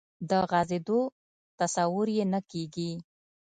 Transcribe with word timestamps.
د 0.29 0.31
غځېدو 0.49 0.99
تصور 1.59 2.07
یې 2.17 2.25
نه 2.33 2.39
کېږي. 2.51 2.91